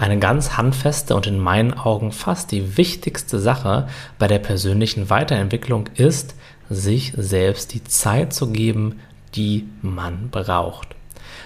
Eine 0.00 0.18
ganz 0.18 0.56
handfeste 0.56 1.14
und 1.14 1.26
in 1.26 1.38
meinen 1.38 1.74
Augen 1.74 2.10
fast 2.10 2.52
die 2.52 2.78
wichtigste 2.78 3.38
Sache 3.38 3.86
bei 4.18 4.28
der 4.28 4.38
persönlichen 4.38 5.10
Weiterentwicklung 5.10 5.90
ist, 5.94 6.34
sich 6.70 7.12
selbst 7.18 7.74
die 7.74 7.84
Zeit 7.84 8.32
zu 8.32 8.50
geben, 8.50 9.00
die 9.34 9.68
man 9.82 10.30
braucht. 10.30 10.96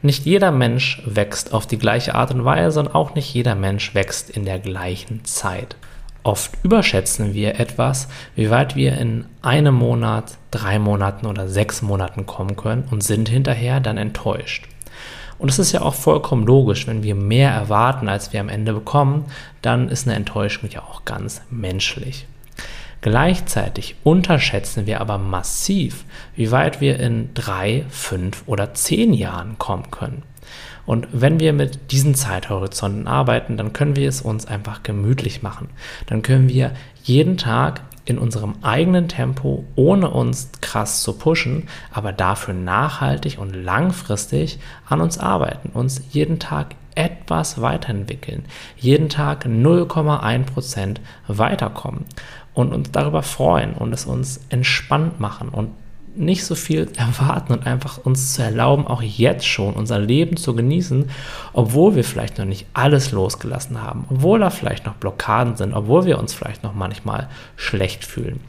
Nicht 0.00 0.26
jeder 0.26 0.52
Mensch 0.52 1.02
wächst 1.06 1.52
auf 1.52 1.66
die 1.66 1.76
gleiche 1.76 2.14
Art 2.14 2.30
und 2.30 2.44
Weise 2.44 2.78
und 2.78 2.94
auch 2.94 3.16
nicht 3.16 3.34
jeder 3.34 3.56
Mensch 3.56 3.96
wächst 3.96 4.30
in 4.30 4.44
der 4.44 4.60
gleichen 4.60 5.24
Zeit. 5.24 5.74
Oft 6.22 6.52
überschätzen 6.62 7.34
wir 7.34 7.58
etwas, 7.58 8.06
wie 8.36 8.48
weit 8.48 8.76
wir 8.76 8.96
in 8.96 9.24
einem 9.42 9.74
Monat, 9.74 10.38
drei 10.52 10.78
Monaten 10.78 11.26
oder 11.26 11.48
sechs 11.48 11.82
Monaten 11.82 12.26
kommen 12.26 12.54
können 12.54 12.84
und 12.92 13.02
sind 13.02 13.28
hinterher 13.28 13.80
dann 13.80 13.96
enttäuscht. 13.96 14.68
Und 15.38 15.50
es 15.50 15.58
ist 15.58 15.72
ja 15.72 15.82
auch 15.82 15.94
vollkommen 15.94 16.46
logisch, 16.46 16.86
wenn 16.86 17.02
wir 17.02 17.14
mehr 17.14 17.50
erwarten, 17.50 18.08
als 18.08 18.32
wir 18.32 18.40
am 18.40 18.48
Ende 18.48 18.72
bekommen, 18.72 19.26
dann 19.62 19.88
ist 19.88 20.06
eine 20.06 20.16
Enttäuschung 20.16 20.70
ja 20.70 20.82
auch 20.82 21.04
ganz 21.04 21.42
menschlich. 21.50 22.26
Gleichzeitig 23.02 23.96
unterschätzen 24.02 24.86
wir 24.86 25.00
aber 25.00 25.18
massiv, 25.18 26.04
wie 26.34 26.50
weit 26.50 26.80
wir 26.80 26.98
in 26.98 27.32
drei, 27.34 27.84
fünf 27.88 28.42
oder 28.46 28.74
zehn 28.74 29.12
Jahren 29.12 29.58
kommen 29.58 29.90
können. 29.90 30.22
Und 30.86 31.08
wenn 31.12 31.40
wir 31.40 31.52
mit 31.52 31.92
diesen 31.92 32.14
Zeithorizonten 32.14 33.06
arbeiten, 33.06 33.56
dann 33.56 33.72
können 33.72 33.96
wir 33.96 34.08
es 34.08 34.22
uns 34.22 34.46
einfach 34.46 34.82
gemütlich 34.82 35.42
machen. 35.42 35.68
Dann 36.06 36.22
können 36.22 36.48
wir 36.48 36.72
jeden 37.02 37.36
Tag 37.36 37.82
in 38.06 38.18
unserem 38.18 38.54
eigenen 38.62 39.08
Tempo, 39.08 39.64
ohne 39.74 40.10
uns 40.10 40.50
krass 40.60 41.02
zu 41.02 41.12
pushen, 41.12 41.68
aber 41.92 42.12
dafür 42.12 42.54
nachhaltig 42.54 43.38
und 43.38 43.52
langfristig 43.52 44.58
an 44.88 45.00
uns 45.00 45.18
arbeiten, 45.18 45.70
uns 45.70 46.00
jeden 46.12 46.38
Tag 46.38 46.76
etwas 46.94 47.60
weiterentwickeln, 47.60 48.44
jeden 48.76 49.08
Tag 49.08 49.44
0,1% 49.44 50.96
weiterkommen 51.28 52.06
und 52.54 52.72
uns 52.72 52.90
darüber 52.90 53.22
freuen 53.22 53.74
und 53.74 53.92
es 53.92 54.06
uns 54.06 54.40
entspannt 54.48 55.20
machen 55.20 55.50
und 55.50 55.70
nicht 56.18 56.44
so 56.44 56.54
viel 56.54 56.88
erwarten 56.96 57.52
und 57.52 57.66
einfach 57.66 57.98
uns 57.98 58.34
zu 58.34 58.42
erlauben, 58.42 58.86
auch 58.86 59.02
jetzt 59.02 59.46
schon 59.46 59.74
unser 59.74 59.98
Leben 59.98 60.36
zu 60.36 60.54
genießen, 60.54 61.10
obwohl 61.52 61.94
wir 61.94 62.04
vielleicht 62.04 62.38
noch 62.38 62.44
nicht 62.44 62.66
alles 62.72 63.12
losgelassen 63.12 63.82
haben, 63.82 64.06
obwohl 64.10 64.40
da 64.40 64.50
vielleicht 64.50 64.86
noch 64.86 64.94
Blockaden 64.94 65.56
sind, 65.56 65.74
obwohl 65.74 66.04
wir 66.06 66.18
uns 66.18 66.34
vielleicht 66.34 66.62
noch 66.62 66.74
manchmal 66.74 67.28
schlecht 67.56 68.04
fühlen. 68.04 68.40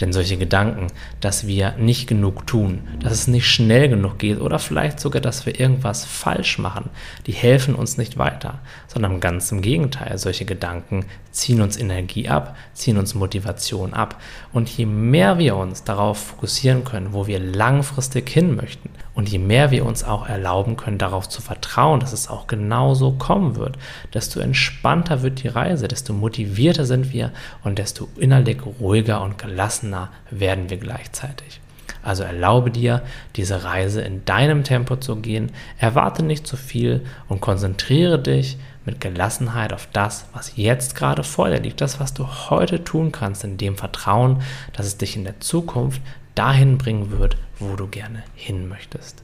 Denn 0.00 0.12
solche 0.12 0.38
Gedanken, 0.38 0.86
dass 1.20 1.46
wir 1.46 1.74
nicht 1.78 2.06
genug 2.06 2.46
tun, 2.46 2.88
dass 3.02 3.12
es 3.12 3.26
nicht 3.28 3.46
schnell 3.46 3.88
genug 3.88 4.18
geht 4.18 4.40
oder 4.40 4.58
vielleicht 4.58 4.98
sogar, 4.98 5.20
dass 5.20 5.44
wir 5.44 5.60
irgendwas 5.60 6.04
falsch 6.04 6.58
machen, 6.58 6.88
die 7.26 7.32
helfen 7.32 7.74
uns 7.74 7.98
nicht 7.98 8.16
weiter, 8.16 8.60
sondern 8.86 9.20
ganz 9.20 9.52
im 9.52 9.60
Gegenteil. 9.60 10.16
Solche 10.16 10.46
Gedanken 10.46 11.04
ziehen 11.30 11.60
uns 11.60 11.76
Energie 11.76 12.28
ab, 12.28 12.56
ziehen 12.72 12.96
uns 12.96 13.14
Motivation 13.14 13.92
ab. 13.92 14.20
Und 14.52 14.68
je 14.70 14.86
mehr 14.86 15.38
wir 15.38 15.56
uns 15.56 15.84
darauf 15.84 16.18
fokussieren 16.18 16.84
können, 16.84 17.12
wo 17.12 17.26
wir 17.26 17.38
langfristig 17.38 18.28
hin 18.30 18.56
möchten, 18.56 18.90
und 19.20 19.28
je 19.28 19.38
mehr 19.38 19.70
wir 19.70 19.84
uns 19.84 20.02
auch 20.02 20.26
erlauben 20.26 20.76
können, 20.76 20.96
darauf 20.96 21.28
zu 21.28 21.42
vertrauen, 21.42 22.00
dass 22.00 22.14
es 22.14 22.28
auch 22.28 22.46
genauso 22.46 23.12
kommen 23.12 23.54
wird, 23.54 23.76
desto 24.14 24.40
entspannter 24.40 25.20
wird 25.20 25.42
die 25.42 25.48
Reise, 25.48 25.88
desto 25.88 26.14
motivierter 26.14 26.86
sind 26.86 27.12
wir 27.12 27.30
und 27.62 27.78
desto 27.78 28.08
innerlich 28.16 28.62
ruhiger 28.80 29.20
und 29.20 29.36
gelassener 29.36 30.08
werden 30.30 30.70
wir 30.70 30.78
gleichzeitig. 30.78 31.60
Also 32.02 32.22
erlaube 32.22 32.70
dir, 32.70 33.02
diese 33.36 33.64
Reise 33.64 34.00
in 34.00 34.24
deinem 34.24 34.64
Tempo 34.64 34.96
zu 34.96 35.16
gehen, 35.16 35.52
erwarte 35.78 36.22
nicht 36.22 36.46
zu 36.46 36.56
viel 36.56 37.04
und 37.28 37.40
konzentriere 37.40 38.18
dich 38.18 38.58
mit 38.84 39.00
Gelassenheit 39.00 39.72
auf 39.72 39.88
das, 39.92 40.26
was 40.32 40.56
jetzt 40.56 40.94
gerade 40.94 41.22
vor 41.22 41.50
dir 41.50 41.60
liegt, 41.60 41.80
das, 41.80 42.00
was 42.00 42.14
du 42.14 42.26
heute 42.26 42.82
tun 42.82 43.12
kannst, 43.12 43.44
in 43.44 43.58
dem 43.58 43.76
Vertrauen, 43.76 44.42
dass 44.72 44.86
es 44.86 44.96
dich 44.96 45.16
in 45.16 45.24
der 45.24 45.40
Zukunft 45.40 46.00
dahin 46.34 46.78
bringen 46.78 47.10
wird, 47.10 47.36
wo 47.58 47.76
du 47.76 47.86
gerne 47.86 48.22
hin 48.34 48.68
möchtest. 48.68 49.22